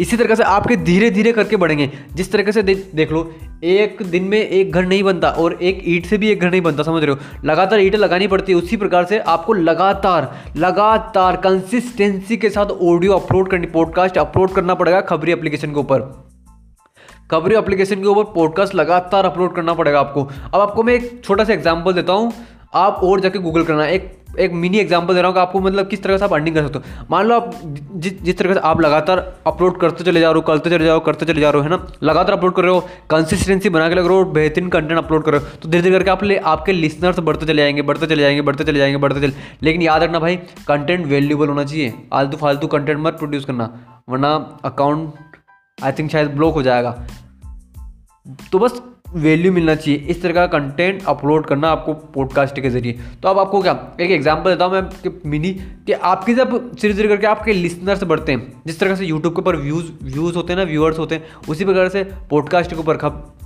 इसी 0.00 0.16
तरीके 0.16 0.36
से 0.36 0.42
आपके 0.44 0.76
धीरे 0.78 1.10
धीरे 1.10 1.32
करके 1.32 1.56
बढ़ेंगे। 1.56 1.90
जिस 2.14 2.32
तरीके 2.32 2.52
से 2.52 2.62
दे, 2.62 2.74
देख 2.94 3.12
लो 3.12 3.32
एक 3.64 4.02
दिन 4.02 4.24
में 4.24 4.38
एक 4.38 4.72
घर 4.72 4.86
नहीं 4.86 5.02
बनता 5.02 5.30
और 5.30 5.52
एक 5.62 5.82
ईट 5.86 6.06
से 6.06 6.18
भी 6.18 6.30
एक 6.30 6.40
घर 6.40 6.50
नहीं 6.50 6.60
बनता 6.60 6.82
समझ 6.82 7.02
रहे 7.04 7.12
हो? 7.12 7.18
लगातार 7.44 7.80
ईटें 7.80 7.98
लगानी 7.98 8.26
पड़ती 8.26 8.52
है। 8.52 8.58
उसी 8.58 8.76
प्रकार 8.76 9.04
से 9.04 9.18
आपको 9.18 9.52
लगातार 9.52 10.30
लगातार 10.56 11.36
कंसिस्टेंसी 11.36 12.36
के 12.36 12.50
साथ 12.50 12.66
ऑडियो 12.66 13.12
अपलोड 13.12 13.50
करनी 13.50 13.66
पॉडकास्ट 13.66 14.18
अपलोड 14.18 14.52
करना 14.52 14.74
पड़ेगा 14.74 15.00
खबरी 15.00 15.32
एप्लीकेशन 15.32 15.72
के 15.72 15.80
ऊपर। 15.80 16.00
खबरी 17.30 17.54
एप्लीकेशन 17.54 18.00
के 18.02 18.06
ऊपर 18.06 18.32
पॉडकास्ट 18.32 18.74
लगातार 18.74 19.24
अपलोड 19.24 19.54
करना 19.54 19.74
पड़ेगा 19.74 20.00
आपको। 20.00 20.22
अब 20.22 20.60
आपको 20.60 20.82
मैं 20.82 20.94
एक 20.94 21.20
छोटा 21.24 21.44
सा 21.44 21.52
एग्ज़ाम्पल 21.52 21.92
देता 21.92 22.12
हूँ। 22.12 22.32
आप 22.74 23.00
और 23.04 23.20
जाके 23.20 23.38
गूगल 23.38 23.62
करना। 23.62 23.86
एक 23.86 24.12
एक 24.40 24.52
मिनी 24.52 24.78
एग्जांपल 24.78 25.14
दे 25.14 25.20
रहा 25.20 25.28
हूँ 25.28 25.34
कि 25.34 25.40
आपको 25.40 25.60
मतलब 25.60 25.88
किस 25.88 26.02
तरह 26.02 26.18
से 26.18 26.24
आप 26.24 26.32
अर्निंग 26.32 26.56
कर 26.56 26.66
सकते 26.66 26.78
हो। 26.78 27.06
मान 27.10 27.26
लो 27.26 27.34
आप 27.34 27.50
जिस 27.64 28.20
जिस 28.22 28.38
तरह 28.38 28.54
से 28.54 28.60
आप 28.60 28.80
लगातार 28.80 29.18
अपलोड 29.46 29.78
करते 29.80 30.04
चले 30.04 30.20
जा 30.20 30.30
रहे 30.30 30.34
हो, 30.34 30.40
करते 30.42 30.70
चले 30.70 30.78
जा 30.78 30.84
जाओ 30.84 31.00
करते 31.00 31.26
चले 31.26 31.40
जा 31.40 31.50
रहे 31.50 31.62
हो, 31.62 31.64
है 31.64 31.70
ना? 31.70 31.86
लगातार 32.02 32.36
अपलोड 32.36 32.54
कर 32.54 32.62
रहे 32.62 32.72
हो 32.72 32.80
कंसिस्टेंसी 33.10 33.68
बना 33.68 33.88
के 33.88 33.94
लग 33.94 34.06
रहे 34.06 34.16
हो, 34.16 34.24
बेहतरीन 34.32 34.68
कंटेंट 34.68 34.98
अपलोड 34.98 35.24
कर 35.24 35.32
रहे 35.32 35.40
हो 35.40 35.58
तो 35.62 35.68
धीरे 35.68 35.82
धीरे 35.82 35.94
करके 35.94 36.10
आप 36.10 36.24
ले, 36.24 36.36
आपके 36.36 36.72
लिसनर्स 36.72 37.18
बढ़ते 37.20 37.46
चले 37.46 37.62
जाएँगे, 37.62 37.82
बढ़ते 37.82 38.06
चले 38.06 38.22
जाएँगे, 38.22 38.42
बढ़ते 38.42 38.64
चले 38.64 38.78
जाएँगे, 38.78 38.98
बढ़ते 38.98 39.20
चले 39.20 39.32
लेकिन 39.62 39.82
याद 39.82 40.02
रखना 40.02 40.18
भाई 40.18 40.36
कंटेंट 40.68 41.06
वैल्यूबल 41.06 41.48
होना 41.48 41.64
चाहिए। 41.64 41.94
आलतू 42.12 42.36
फालतू 42.36 42.66
कंटेंट 42.66 42.98
मत 42.98 43.18
प्रोड्यूस 43.18 43.44
करना, 43.44 43.70
वरना 44.08 44.34
अकाउंट 44.64 45.12
आई 45.78 45.92
थिंक 45.92 46.10
शायद 46.10 46.28
ब्लॉक 46.28 46.54
हो 46.54 46.62
जाएगा। 46.62 46.90
तो 48.52 48.58
बस 48.58 48.82
वैल्यू 49.14 49.52
मिलना 49.52 49.74
चाहिए। 49.74 49.98
इस 50.00 50.22
तरह 50.22 50.32
का 50.32 50.46
कंटेंट 50.48 51.02
अपलोड 51.08 51.46
करना 51.46 51.68
आपको 51.68 51.92
पॉडकास्ट 52.14 52.60
के 52.60 52.70
ज़रिए। 52.70 52.98
तो 53.22 53.28
अब 53.28 53.38
आपको 53.38 53.60
क्या, 53.62 53.72
एक 54.00 54.10
एग्जांपल 54.10 54.50
देता 54.50 54.64
हूँ 54.64 54.72
मैं 54.72 54.82
कि 55.02 55.28
मिनी 55.28 55.52
कि 55.86 55.92
आपकी 55.92 56.34
जब 56.34 56.56
धीरे 56.74 56.94
धीरे 56.94 57.08
करके 57.08 57.26
आपके 57.26 57.52
लिसनर्स 57.52 58.04
बढ़ते 58.04 58.32
हैं, 58.32 58.62
जिस 58.66 58.80
तरह 58.80 58.94
से 58.94 59.06
यूट्यूब 59.06 59.34
के 59.34 59.40
ऊपर 59.40 59.56
व्यूज़ 59.56 59.90
व्यूज़ 60.04 60.36
होते 60.36 60.52
हैं 60.52 60.58
ना 60.60 60.70
व्यूअर्स 60.70 60.98
होते 60.98 61.14
हैं, 61.14 61.24
उसी 61.48 61.64
प्रकार 61.64 61.88
से 61.88 62.04
पॉडकास्ट 62.30 62.70
के 62.70 62.76
ऊपर 62.76 62.98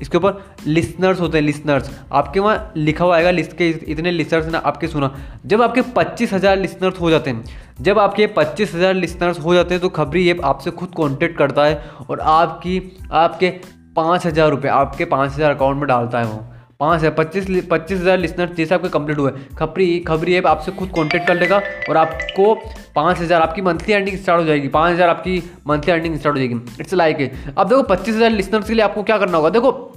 इसके 0.02 0.16
ऊपर 0.18 0.42
लिसनर्स 0.66 1.20
होते 1.20 1.38
हैं 1.38 1.44
लिसनर्स 1.44 1.90
आपके 2.12 2.40
वहाँ 2.40 2.72
लिखा 2.76 3.04
हुआ 3.04 3.16
आएगा 3.16 3.30
लिस्ट 3.30 3.56
के 3.56 3.68
इतने 3.68 4.10
लिसनर्स 4.10 4.46
ने, 4.46 4.58
आपके 4.58 4.88
सुना। 4.88 5.14
जब 5.46 5.62
आपके 5.62 5.82
पच्चीस 5.96 6.32
हज़ार 6.32 6.56
लिसनर्स 6.58 7.00
हो 7.00 7.10
जाते 7.10 7.30
हैं, 7.30 7.44
जब 7.80 7.98
आपके 7.98 8.26
पच्चीस 8.28 8.74
हज़ार 8.74 8.94
लिसनर्स 8.94 9.38
हो 9.40 9.54
जाते 9.54 9.74
हैं 9.74 9.80
तो 9.82 9.88
खबरी 9.90 10.22
ये 10.22 10.38
आपसे 10.44 10.70
खुद 10.72 10.90
कॉन्टेक्ट 10.96 11.36
करता 11.38 11.64
है 11.64 11.82
और 12.10 12.20
आपकी, 12.20 12.80
आपके 13.12 13.52
पाँच 13.96 14.26
हज़ार 14.26 14.50
रुपये, 14.50 14.70
आपके 14.72 15.04
पाँच 15.06 15.32
हज़ार 15.32 15.54
अकाउंट 15.54 15.78
में 15.78 15.86
डालता 15.88 16.18
है 16.18 16.26
वो। 16.26 16.44
पाँच 16.80 16.98
हज़ार, 16.98 17.10
पच्चीस 17.14 17.66
पच्चीस 17.70 17.98
हज़ार 18.00 18.18
लिसनर 18.18 18.52
जैसे 18.54 18.74
आपके 18.74 18.88
कंप्लीट 18.90 19.18
हुए। 19.18 19.30
खबरी 19.58 19.98
खबरी 20.00 20.34
ऐप 20.34 20.46
आपसे 20.46 20.72
खुद 20.72 20.90
कॉन्टेक्ट 20.90 21.26
कर 21.26 21.34
लेगा 21.34 21.60
और 21.88 21.96
आपको 21.96 22.54
पाँच 22.94 23.18
हज़ार, 23.18 23.42
आपकी 23.42 23.62
मंथली 23.62 23.94
अर्निंग 23.94 24.16
स्टार्ट 24.18 24.40
हो 24.40 24.46
जाएगी। 24.46 24.68
पाँच 24.70 24.92
हज़ार 24.94 25.08
आपकी 25.08 25.42
मंथली 25.68 25.92
अर्निंग 25.92 26.16
स्टार्ट 26.16 26.36
हो 26.36 26.38
जाएगी। 26.38 26.80
इट्स 26.80 26.94
लाइक 26.94 27.30
अब 27.58 27.68
देखो, 27.68 27.82
पच्चीस 27.84 28.14
हज़ार 28.14 28.30
लिसनर्स 28.30 28.68
के 28.68 28.74
लिए 28.74 28.84
आपको 28.84 29.02
क्या 29.02 29.18
करना 29.18 29.36
होगा? 29.36 29.50
देखो, 29.50 29.92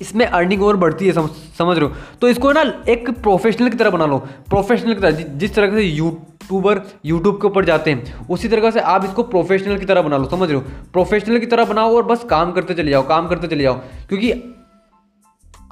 इसमें 0.00 0.24
अर्निंग 0.26 0.62
और 0.62 0.76
बढ़ती 0.76 1.06
है 1.06 1.12
समझ 1.12 1.76
रहे 1.78 1.80
हो? 1.80 1.92
तो 2.20 2.28
इसको 2.28 2.52
ना 2.52 2.62
एक 2.88 3.10
प्रोफेशनल 3.12 3.68
की 3.68 3.76
तरह 3.76 3.90
बना 3.90 4.06
लो। 4.06 4.18
प्रोफेशनल 4.50 4.94
की 4.94 5.00
तरह 5.00 5.38
जिस 5.38 5.54
तरह 5.54 5.74
से 5.74 5.82
यूट्यूबर 6.44 6.80
यूट्यूब 7.06 7.40
के 7.40 7.46
ऊपर 7.46 7.64
जाते 7.64 7.90
हैं। 7.90 8.28
उसी 8.28 8.48
तरह 8.48 8.70
से 8.70 8.80
आप 8.80 9.04
इसको 9.04 9.22
प्रोफेशनल 9.24 9.78
की 9.78 9.86
तरह 9.86 10.02
बना 10.02 10.16
लो, 10.16 10.24
समझ 10.24 10.48
रहे 10.48 10.54
हो? 10.54 10.64
प्रोफेशनल 10.92 11.38
की 11.38 11.46
तरह 11.46 11.64
बनाओ 11.64 11.96
और 11.96 12.02
बस 12.02 12.24
काम 12.24 12.52
करते 12.52 12.74
चले 12.74 12.90
जाओ, 12.90 13.06
काम 13.08 13.28
करते 13.28 13.48
चले 13.48 13.62
जाओ। 13.62 13.74
क्योंकि 14.08 14.32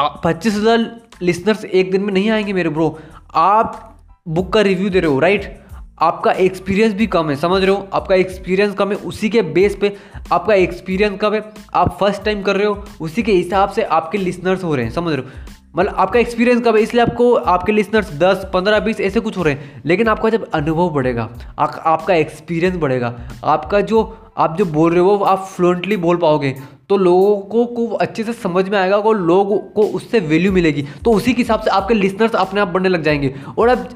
पच्चीस 0.01 0.55
हज़ार 0.55 1.01
लिसनर्स 1.23 1.65
एक 1.65 1.91
दिन 1.91 2.03
में 2.03 2.13
नहीं 2.13 2.31
आएँगे 2.31 2.53
मेरे 2.53 2.69
ब्रो 2.69 2.99
आप 3.35 3.99
बुक 4.29 4.53
का 4.53 4.61
रिव्यू 4.61 4.91
दे 4.91 5.01
रहे 5.01 5.11
हो 5.11 5.19
राइट 5.21 5.61
आपका 6.01 6.31
एक्सपीरियंस 6.33 6.93
भी 6.95 7.07
कम 7.07 7.31
है, 7.31 7.37
समझ 7.37 7.63
रहे 7.63 7.75
हो? 7.75 7.89
आपका 7.95 8.15
एक्सपीरियंस 8.15 8.75
कम 8.75 8.91
है, 8.91 8.97
उसी 8.97 9.29
के 9.29 9.43
बेस 9.55 9.77
पे 9.81 9.95
आपका 10.33 10.55
एक्सपीरियंस 10.55 11.19
कम 11.21 11.35
है। 11.35 11.43
आप 11.75 11.97
फ़र्स्ट 12.01 12.23
टाइम 12.25 12.43
कर 12.43 12.57
रहे 12.57 12.67
हो, 12.67 12.85
उसी 13.01 13.23
के 13.23 13.33
हिसाब 13.33 13.71
से 13.71 13.83
आपके 13.83 14.19
लिसनर्स 14.19 14.65
हो 14.65 14.75
रहे 14.75 14.85
हैं, 14.85 14.93
समझ 14.93 15.15
रहे 15.15 15.23
हो? 15.23 15.52
मतलब 15.75 15.95
आपका 15.95 16.19
एक्सपीरियंस 16.21 16.63
कब 16.63 16.77
है? 16.77 16.83
इसलिए 16.83 17.03
आपको 17.03 17.33
आपके 17.35 17.73
लिसनर्स 17.73 18.13
दस 18.13 18.51
पंद्रह 18.55 18.81
बीस 18.81 19.01
ऐसे 19.01 19.21
कुछ 19.21 19.37
हो 19.39 19.43
रहे 19.43 19.55
हैं। 19.55 19.83
लेकिन 19.87 20.09
आपका 20.09 20.29
जब 20.31 20.51
अनुभव 20.51 20.91
बढ़ेगा 20.91 21.29
आ, 21.59 21.65
आपका 21.65 22.15
एक्सपीरियंस 22.15 22.77
बढ़ेगा 22.77 23.15
आपका 23.45 23.81
जो 23.83 24.03
आप 24.39 24.57
जो 24.57 24.65
बोल 24.65 24.93
रहे 24.93 25.01
हो 25.01 25.17
आप 25.17 25.45
फ्लुएंटली 25.47 25.97
बोल 25.97 26.17
पाओगे 26.17 26.55
तो 26.89 26.97
लोगों 26.97 27.65
को 27.67 27.87
अच्छे 27.97 28.25
से 28.25 28.33
समझ 28.33 28.69
में 28.69 28.79
आएगा 28.79 28.97
और 28.97 29.17
लोगों 29.17 29.59
को 29.59 29.83
उससे 29.89 30.21
वैल्यू 30.21 30.53
मिलेगी। 30.53 30.83
तो 31.05 31.13
उसी 31.13 31.33
के 31.33 31.43
हिसाब 31.43 31.61
से 31.61 31.71
आपके 31.71 31.95
लिसनर्स 31.95 32.35
अपने 32.35 32.61
आप 32.61 32.69
बढ़ने 32.69 32.89
लग 32.89 33.03
जाएँगे। 33.03 33.35
और 33.59 33.69
अब 33.69 33.89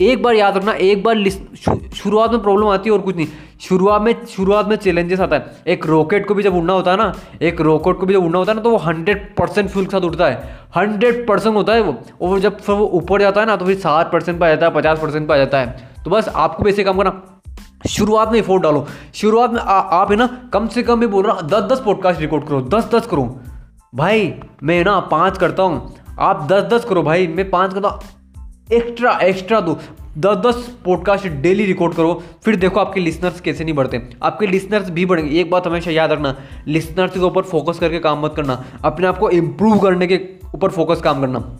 एक 0.00 0.22
बार 0.22 0.34
याद 0.34 0.56
रखना 0.56 0.72
एक 0.72 1.02
बार 1.02 1.28
शुरुआत 1.94 2.30
में 2.30 2.42
प्रॉब्लम 2.42 2.68
आती 2.68 2.90
है 2.90 2.94
और 2.94 3.00
कुछ 3.02 3.16
नहीं। 3.16 3.26
शुरुआत 3.60 4.02
में 4.02 4.26
शुरुआत 4.26 4.68
में 4.68 4.74
चैलेंजेस 4.76 5.20
आता 5.20 5.36
है। 5.36 5.62
एक 5.66 5.86
रॉकेट 5.86 6.26
को 6.28 6.34
भी 6.34 6.42
जब 6.42 6.54
उड़ना 6.56 6.72
होता 6.72 6.90
है 6.90 6.96
ना 6.96 7.12
एक 7.42 7.60
रॉकेट 7.60 7.96
को 7.96 8.06
भी 8.06 8.14
जब 8.14 8.24
उड़ना 8.24 8.38
होता 8.38 8.52
है 8.52 8.56
ना 8.56 8.62
तो 8.62 8.70
वो 8.70 8.76
हंड्रेड 8.78 9.34
परसेंट 9.36 9.68
फ्यूल 9.70 9.84
के 9.84 9.90
साथ 9.90 10.04
उड़ता 10.04 10.26
है। 10.26 10.58
हंड्रेड 10.76 11.26
परसेंट 11.26 11.54
होता 11.56 11.72
है 11.72 11.80
वो 11.80 11.96
और 12.22 12.40
जब 12.40 12.58
फिर 12.58 12.74
वो 12.76 12.86
ऊपर 12.94 13.20
जाता 13.20 13.40
है 13.40 13.46
ना 13.46 13.56
तो 13.56 13.64
फिर 13.64 13.76
साठ 13.78 14.12
परसेंट 14.12 14.38
पर 14.40 14.46
आ 14.46 14.48
जाता 14.48 14.66
है 14.66 14.74
पचास 14.74 14.98
परसेंट 14.98 15.28
पर 15.28 15.34
आ 15.34 15.38
जाता 15.38 15.58
है। 15.58 16.02
तो 16.04 16.10
बस 16.10 16.28
आपको 16.28 16.64
भी 16.64 16.70
ऐसे 16.70 16.84
काम 16.84 16.98
करना। 16.98 17.40
शुरुआत 17.88 18.32
में 18.32 18.38
एफोर्ट 18.38 18.62
डालो। 18.62 18.86
शुरुआत 19.14 19.52
में 19.52 19.60
आ, 19.60 19.64
आप 19.64 20.10
है 20.10 20.16
ना 20.16 20.26
कम 20.52 20.68
से 20.68 20.82
कम 20.82 20.98
मैं 20.98 21.10
बोल 21.10 21.24
रहा 21.24 21.34
हूँ 21.34 21.48
दस 21.48 21.68
दस 21.72 21.82
पॉडकास्ट 21.84 22.20
रिकॉर्ड 22.20 22.46
करो 22.48 22.60
दस 22.74 22.88
दस 22.94 23.06
करो। 23.06 23.24
भाई 23.94 24.32
मैं 24.62 24.82
ना 24.84 24.98
पाँच 25.10 25.38
करता 25.38 25.62
हूँ। 25.62 25.94
आप 26.18 26.46
दस 26.52 26.62
दस 26.72 26.84
करो 26.84 27.02
भाई 27.02 27.26
मैं 27.26 27.48
पाँच 27.50 27.74
करता 27.74 27.88
हूँ। 27.88 28.18
एक्स्ट्रा 28.72 29.18
एक्स्ट्रा 29.22 29.60
दो। 29.60 29.78
दस 30.18 30.36
दस 30.36 30.76
पॉडकास्ट 30.84 31.26
डेली 31.26 31.64
रिकॉर्ड 31.64 31.94
करो। 31.94 32.22
फिर 32.44 32.56
देखो 32.56 32.80
आपके 32.80 33.00
लिसनर्स 33.00 33.40
कैसे 33.40 33.64
नहीं 33.64 33.74
बढ़ते। 33.74 34.02
आपके 34.22 34.46
लिसनर्स 34.46 34.90
भी 34.90 35.06
बढ़ेंगे। 35.06 35.40
एक 35.40 35.50
बात 35.50 35.66
हमेशा 35.66 35.90
याद 35.90 36.12
रखना 36.12 36.36
लिसनर्स 36.68 37.12
के 37.12 37.20
ऊपर 37.20 37.42
फोकस 37.42 37.78
करके 37.78 37.98
काम 37.98 38.24
मत 38.24 38.32
करना। 38.36 38.64
अपने 38.84 39.06
आप 39.06 39.18
को 39.18 39.30
इम्प्रूव 39.30 39.78
करने 39.78 40.06
के 40.06 40.20
ऊपर 40.54 40.70
फोकस 40.70 41.00
काम 41.00 41.20
करना। 41.20 41.58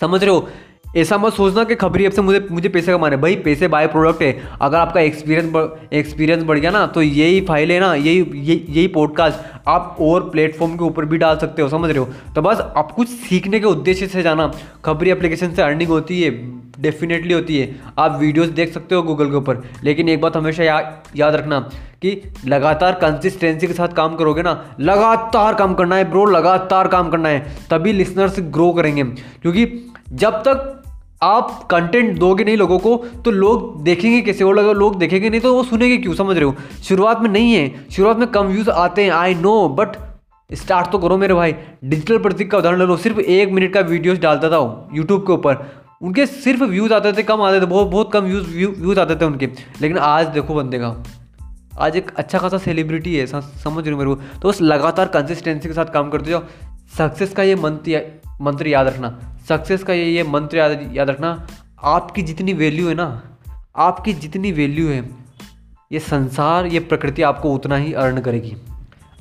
समझ 0.00 0.24
रहे 0.24 0.34
हो? 0.34 0.48
ऐसा 0.96 1.16
मत 1.18 1.32
सोचना 1.32 1.62
कि 1.64 1.74
खबरी 1.74 2.04
ऐप 2.04 2.12
से 2.12 2.22
मुझे 2.22 2.46
मुझे 2.52 2.68
पैसे 2.68 2.92
कमाने 2.92 3.16
भाई 3.16 3.36
पैसे 3.36 3.68
बाय 3.68 3.86
प्रोडक्ट 3.86 4.22
है। 4.22 4.32
अगर 4.62 4.78
आपका 4.78 5.00
एक्सपीरियंस 5.00 5.92
एक्सपीरियंस 5.92 6.42
बढ़ 6.42 6.58
गया 6.58 6.70
ना 6.70 6.86
तो 6.86 7.02
यही 7.02 7.40
फ़ाइल 7.40 7.72
है 7.72 7.78
ना 7.80 7.94
यही 7.94 8.20
यही 8.68 8.86
पॉडकास्ट 8.88 9.68
आप 9.68 9.96
और 10.00 10.28
प्लेटफॉर्म 10.30 10.76
के 10.76 10.84
ऊपर 10.84 11.04
भी 11.04 11.18
डाल 11.18 11.36
सकते 11.36 11.62
हो 11.62 11.68
समझ 11.68 11.90
रहे 11.90 11.98
हो? 11.98 12.08
तो 12.34 12.42
बस 12.42 12.60
आप 12.76 12.90
कुछ 12.92 13.08
सीखने 13.08 13.60
के 13.60 13.66
उद्देश्य 13.66 14.06
से 14.06 14.22
जाना। 14.22 14.50
खबरी 14.84 15.10
एप्लीकेशन 15.10 15.52
से 15.52 15.62
अर्निंग 15.62 15.90
होती 15.90 16.22
है 16.22 16.30
डेफिनेटली 16.80 17.34
होती 17.34 17.58
है। 17.58 17.74
आप 17.98 18.18
वीडियोस 18.20 18.48
देख 18.48 18.72
सकते 18.72 18.94
हो 18.94 19.02
गूगल 19.02 19.30
के 19.30 19.36
ऊपर। 19.36 19.62
लेकिन 19.84 20.08
एक 20.08 20.20
बात 20.20 20.36
हमेशा 20.36 20.64
या, 20.64 20.78
याद 21.16 21.34
रखना 21.34 21.60
कि 22.02 22.20
लगातार 22.46 22.92
कंसिस्टेंसी 22.92 23.66
के 23.66 23.72
साथ 23.72 23.88
काम 23.88 24.16
करोगे 24.16 24.42
ना 24.42 24.52
लगातार 24.80 25.54
काम 25.54 25.74
करना 25.74 25.96
है 25.96 26.10
ब्रो 26.10 26.24
लगातार 26.26 26.88
काम 26.88 27.10
करना 27.10 27.28
है। 27.28 27.56
तभी 27.70 27.92
लिसनर्स 27.92 28.36
ग्रो 28.40 28.72
करेंगे। 28.72 29.02
क्योंकि 29.42 29.66
जब 30.12 30.32
तक 30.38 30.81
आप 31.22 31.66
कंटेंट 31.70 32.18
दोगे 32.18 32.44
नहीं 32.44 32.56
लोगों 32.56 32.78
को 32.78 32.96
तो 33.24 33.30
लोग 33.30 33.82
देखेंगे 33.84 34.20
कैसे 34.20 34.44
और 34.44 34.56
लगा 34.56 34.72
लोग 34.72 34.98
देखेंगे 34.98 35.30
नहीं 35.30 35.40
तो 35.40 35.54
वो 35.54 35.62
सुनेंगे 35.62 35.96
क्यों, 35.96 36.14
समझ 36.14 36.36
रहे 36.36 36.44
हो? 36.44 36.54
शुरुआत 36.84 37.20
में 37.20 37.28
नहीं 37.30 37.52
है। 37.54 37.86
शुरुआत 37.90 38.16
में 38.18 38.26
कम 38.28 38.46
व्यूज़ 38.46 38.70
आते 38.70 39.04
हैं 39.04 39.10
आई 39.10 39.34
नो 39.34 39.68
बट 39.70 39.96
स्टार्ट 40.50 40.90
तो 40.90 40.98
करो 40.98 41.16
मेरे 41.16 41.34
भाई। 41.34 41.54
डिजिटल 41.84 42.18
प्रतीक 42.18 42.50
का 42.50 42.58
उदाहरण 42.58 42.78
ले 42.78 42.86
लो, 42.86 42.96
सिर्फ़ 42.96 43.20
एक 43.20 43.52
मिनट 43.52 43.72
का 43.74 43.80
वीडियोस 43.82 44.18
डालता 44.18 44.48
था 44.50 44.88
यूट्यूब 44.94 45.20
के 45.20 45.32
ऊपर। 45.32 45.64
उनके 46.02 46.26
सिर्फ़ 46.26 46.64
व्यूज़ 46.64 46.92
आते 46.94 47.12
थे, 47.12 47.22
कम 47.22 47.42
आते 47.42 47.60
थे, 47.60 47.66
बहुत 47.66 47.86
बहुत 47.86 48.12
कम 48.12 48.20
व्यूज़ 48.20 48.48
व्यूज़ 48.80 49.00
आते 49.00 49.16
थे 49.16 49.24
उनके। 49.24 49.46
लेकिन 49.80 49.98
आज 49.98 50.26
देखो 50.28 50.54
बंदे 50.54 50.78
का, 50.78 50.96
आज 51.78 51.96
एक 51.96 52.10
अच्छा 52.16 52.38
खासा 52.38 52.58
सेलिब्रिटी 52.58 53.14
है 53.16 53.26
समझ 53.26 53.84
रहे 53.84 53.92
हो 53.92 53.98
मेरे 53.98 54.14
को। 54.14 54.40
तो 54.40 54.48
बस 54.48 54.60
लगातार 54.62 55.06
कंसिस्टेंसी 55.08 55.68
के 55.68 55.74
साथ 55.74 55.92
काम 55.94 56.10
करते 56.10 56.30
जाओ। 56.30 56.42
सक्सेस 56.98 57.32
का 57.32 57.42
ये 57.42 57.54
मंत्र 57.54 58.00
मंत्र 58.42 58.66
याद 58.66 58.86
रखना। 58.86 59.36
सक्सेस 59.48 59.82
का 59.82 59.92
ये 59.92 60.04
ये 60.04 60.22
मंत्र 60.22 60.56
याद 60.56 60.90
याद 60.92 61.10
रखना। 61.10 61.46
आपकी 61.84 62.22
जितनी 62.22 62.52
वैल्यू 62.52 62.88
है 62.88 62.94
ना, 62.94 63.22
आपकी 63.76 64.12
जितनी 64.12 64.52
वैल्यू 64.52 64.88
है, 64.88 65.10
ये 65.92 65.98
संसार, 65.98 66.66
ये 66.66 66.80
प्रकृति 66.80 67.22
आपको 67.22 67.52
उतना 67.52 67.76
ही 67.76 67.92
अर्न 67.92 68.20
करेगी। 68.20 68.56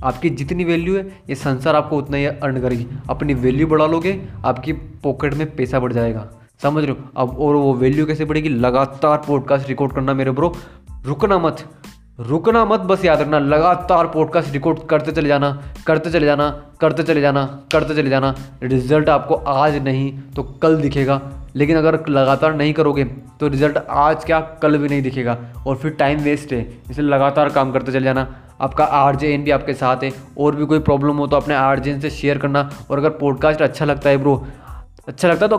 आपकी 0.03 0.29
जितनी 0.29 0.63
वैल्यू 0.63 0.97
है, 0.97 1.07
ये 1.29 1.35
संसार 1.35 1.75
आपको 1.75 1.97
उतना 1.97 2.17
ही 2.17 2.25
अर्न 2.25 2.61
करेगी। 2.61 2.87
अपनी 3.09 3.33
वैल्यू 3.33 3.67
बढ़ा 3.67 3.85
लोगे, 3.85 4.21
आपकी 4.45 4.73
पॉकेट 4.73 5.33
में 5.33 5.55
पैसा 5.55 5.79
बढ़ 5.79 5.93
जाएगा। 5.93 6.31
समझ 6.63 6.83
रहे 6.83 6.93
हो? 6.93 7.09
अब 7.17 7.39
और 7.39 7.55
वो 7.55 7.73
वैल्यू 7.73 8.05
कैसे 8.05 8.25
बढ़ेगी? 8.25 8.49
लगातार 8.49 9.17
पॉडकास्ट 9.17 9.67
रिकॉर्ड 9.67 9.93
करना 9.93 10.13
मेरे 10.13 10.31
ब्रो 10.31 10.55
रुकना 11.05 11.39
मत। 11.39 11.69
रुकना 12.21 12.63
मत, 12.65 12.79
बस 12.79 13.05
याद 13.05 13.21
रखना, 13.21 13.39
लगातार 13.39 14.07
पॉडकास्ट 14.07 14.53
रिकॉर्ड 14.53 14.79
करते 14.89 15.11
चले 15.11 15.27
जाना, 15.27 15.61
करते 15.87 16.09
चले 16.11 16.25
जाना, 16.25 16.49
करते 16.79 17.03
चले 17.03 17.21
जाना, 17.21 17.43
करते 17.71 17.95
चले 17.95 18.09
जाना। 18.09 18.33
रिज़ल्ट 18.63 19.09
आपको 19.09 19.35
आज 19.35 19.75
नहीं 19.83 20.11
तो 20.35 20.43
कल 20.61 20.75
दिखेगा। 20.75 21.21
लेकिन 21.55 21.77
अगर 21.77 21.99
लगातार 22.09 22.53
नहीं 22.55 22.73
करोगे 22.73 23.03
तो 23.39 23.47
रिज़ल्ट 23.47 23.77
आज 23.89 24.23
क्या, 24.25 24.39
कल 24.61 24.77
भी 24.77 24.89
नहीं 24.89 25.01
दिखेगा। 25.01 25.37
और 25.67 25.75
फिर 25.75 25.91
टाइम 25.91 26.19
वेस्ट 26.19 26.53
है, 26.53 26.61
इसलिए 26.91 27.09
लगातार 27.09 27.49
काम 27.49 27.71
करते 27.71 27.91
चले 27.91 28.03
जाना। 28.03 28.27
आपका 28.61 28.83
आर 28.85 29.15
जे 29.15 29.33
एन 29.33 29.43
भी 29.43 29.51
आपके 29.51 29.73
साथ 29.73 30.03
है, 30.03 30.11
और 30.39 30.55
भी 30.55 30.65
कोई 30.65 30.79
प्रॉब्लम 30.79 31.17
हो 31.17 31.27
तो 31.27 31.37
अपने 31.37 31.55
आर 31.55 31.79
जे 31.79 31.91
एन 31.91 31.99
से 32.01 32.09
शेयर 32.09 32.37
करना। 32.37 32.69
और 32.91 32.97
अगर 32.97 33.09
पॉडकास्ट 33.09 33.61
अच्छा 33.61 33.85
लगता 33.85 34.09
है 34.09 34.17
ब्रो 34.17 34.43
अच्छा 35.07 35.27
लगता 35.27 35.45
है 35.45 35.49
तो 35.49 35.57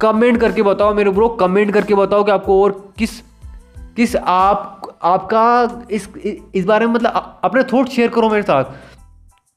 कमेंट 0.00 0.40
करके 0.40 0.62
बताओ 0.62 0.94
मेरे 0.94 1.10
ब्रो 1.10 1.28
कमेंट 1.40 1.72
करके 1.74 1.94
बताओ 1.94 2.24
कि 2.24 2.30
आपको 2.30 2.62
और 2.64 2.92
किस 2.98 3.10
किस 3.96 4.16
आप, 4.16 4.98
आपका 5.02 5.86
इस 5.90 6.08
इस 6.54 6.64
बारे 6.64 6.86
में 6.86 6.94
मतलब 6.94 7.40
अपने 7.44 7.62
थॉट 7.64 7.88
शेयर 7.88 8.08
करो 8.08 8.28
मेरे 8.30 8.42
साथ। 8.42 8.64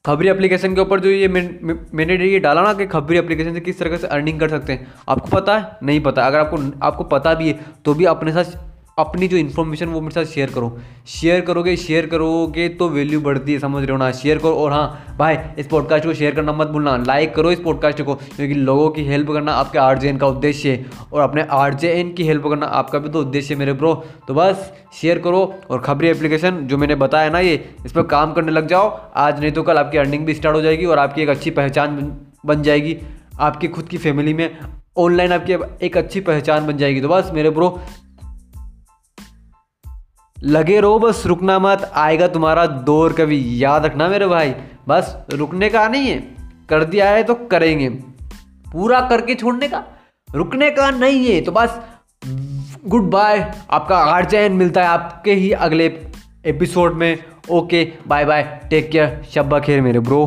खबरी 0.04 0.28
एप्लीकेशन 0.28 0.74
के 0.74 0.80
ऊपर 0.80 1.00
जो 1.00 1.10
ये 1.10 1.28
मैंने 1.28 2.14
ये 2.26 2.38
डाला 2.40 2.62
ना 2.62 2.72
कि 2.74 2.86
खबरी 2.86 3.18
एप्लीकेशन 3.18 3.54
से 3.54 3.60
किस 3.60 3.78
तरह 3.78 3.96
से 3.96 4.06
अर्निंग 4.06 4.40
कर 4.40 4.48
सकते 4.48 4.72
हैं, 4.72 4.86
आपको 5.08 5.28
पता 5.28 5.56
है? 5.58 5.78
नहीं 5.82 6.00
पता। 6.00 6.26
अगर 6.26 6.38
आपको 6.38 6.58
आपको 6.82 7.04
पता 7.06 7.34
भी 7.34 7.48
है 7.48 7.58
तो 7.84 7.94
भी 7.94 8.04
अपने 8.06 8.32
साथ 8.32 8.58
अपनी 9.00 9.28
जो 9.28 9.36
इन्फॉर्मेशन 9.36 9.88
वो 9.88 10.00
मेरे 10.00 10.14
साथ 10.14 10.32
शेयर 10.32 10.50
करो। 10.50 10.78
शेयर 11.08 11.40
करोगे 11.40 11.76
शेयर 11.76 12.06
करोगे 12.06 12.68
तो 12.70 12.88
वैल्यू 12.88 13.20
बढ़ती 13.20 13.52
है, 13.52 13.58
समझ 13.58 13.82
रहे 13.82 13.92
हो 13.92 13.98
ना? 13.98 14.10
शेयर 14.12 14.38
करो 14.38 14.52
और 14.54 14.72
हाँ 14.72 15.16
भाई, 15.18 15.36
इस 15.58 15.66
पॉडकास्ट 15.66 16.04
को 16.04 16.14
शेयर 16.14 16.34
करना 16.34 16.52
मत 16.52 16.68
भूलना। 16.68 16.96
लाइक 16.98 17.34
करो 17.34 17.50
इस 17.50 17.60
पॉडकास्ट 17.60 18.02
को, 18.02 18.14
क्योंकि 18.14 18.54
लोगों 18.54 18.88
की 18.90 19.04
हेल्प 19.04 19.30
करना 19.30 19.52
आपके 19.54 19.78
आरजेएन 19.78 20.18
का 20.18 20.26
उद्देश्य 20.26 20.70
है 20.70 20.86
और 21.12 21.22
अपने 21.22 21.46
आरजेएन 21.52 22.12
की 22.12 22.24
हेल्प 22.24 22.44
करना 22.44 22.66
आपका 22.66 22.98
भी 22.98 23.08
तो 23.08 23.20
उद्देश्य 23.20 23.54
है 23.54 23.58
मेरे 23.58 23.72
ब्रो 23.74 23.94
तो 24.28 24.34
बस 24.34 24.72
शेयर 24.94 25.18
करो 25.18 25.42
और 25.70 25.80
खबरी 25.80 26.08
एप्लीकेशन 26.08 26.60
जो 26.62 26.78
मैंने 26.78 26.94
बताया 26.96 27.30
ना 27.30 27.38
ये, 27.40 27.54
इस 27.86 27.92
पर 27.92 28.02
काम 28.08 28.32
करने 28.32 28.52
लग 28.52 28.66
जाओ। 28.68 28.98
आज 29.16 29.40
नहीं 29.40 29.52
तो 29.52 29.62
कल 29.62 29.78
आपकी 29.78 29.98
अर्निंग 29.98 30.26
भी 30.26 30.34
स्टार्ट 30.34 30.56
हो 30.56 30.62
जाएगी 30.62 30.84
और 30.84 30.98
आपकी 30.98 31.22
एक 31.22 31.28
अच्छी 31.28 31.50
पहचान 31.52 31.96
बन 32.46 32.62
जाएगी। 32.62 32.96
आपकी 33.40 33.68
खुद 33.68 33.88
की 33.88 33.98
फैमिली 33.98 34.34
में 34.34 34.58
ऑनलाइन 34.98 35.32
आपकी 35.32 35.52
एक 35.86 35.96
अच्छी 35.96 36.20
पहचान 36.20 36.66
बन 36.66 36.76
जाएगी। 36.76 37.00
तो 37.00 37.08
बस, 37.08 37.30
मेरे 37.34 37.50
ब्रो 37.50 37.80
लगे 40.40 40.80
रहो, 40.80 40.98
बस 40.98 41.22
रुकना 41.26 41.58
मत। 41.58 41.90
आएगा 41.94 42.26
तुम्हारा 42.28 42.66
दौर 42.66 43.12
कभी, 43.12 43.42
याद 43.64 43.84
रखना 43.84 44.08
मेरे 44.08 44.26
भाई। 44.26 44.54
बस 44.88 45.16
रुकने 45.32 45.68
का 45.68 45.86
नहीं 45.88 46.06
है, 46.06 46.18
कर 46.68 46.84
दिया 46.84 47.08
है 47.10 47.22
तो 47.22 47.34
करेंगे। 47.50 47.88
पूरा 48.66 49.00
करके 49.00 49.34
छोड़ने 49.34 49.68
का? 49.68 49.82
रुकने 50.28 50.70
का 50.70 50.90
नहीं 50.90 51.26
है 51.26 51.40
तो 51.40 51.52
बस 51.52 51.80
गुड 52.86 53.10
बाय 53.10 53.52
आपका 53.70 53.96
आर्चैन 53.96 54.52
मिलता 54.52 54.82
है 54.82 54.88
आपके 54.88 55.32
ही 55.32 55.50
अगले 55.52 55.86
एपिसोड 56.46 56.94
में। 56.94 57.18
Okay 57.50 57.84
bye 58.08 58.24
bye 58.24 58.42
take 58.70 58.90
care 58.90 59.22
शब्बा 59.30 59.60
खेर 59.60 59.80
मेरे 59.82 60.00
ब्रो 60.00 60.26